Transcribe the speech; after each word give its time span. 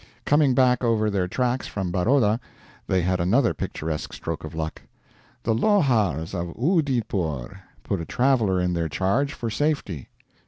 Coming 0.25 0.55
back 0.55 0.83
over 0.83 1.11
their 1.11 1.27
tracks 1.27 1.67
from 1.67 1.91
Baroda, 1.91 2.39
they 2.87 3.03
had 3.03 3.19
another 3.19 3.53
picturesque 3.53 4.13
stroke 4.13 4.43
of 4.43 4.55
luck: 4.55 4.81
"'The 5.43 5.53
Lohars 5.53 6.33
of 6.33 6.55
Oodeypore' 6.57 7.59
put 7.83 8.01
a 8.01 8.05
traveler 8.05 8.59
in 8.59 8.73
their 8.73 8.89
charge 8.89 9.31
for 9.33 9.51
safety." 9.51 10.09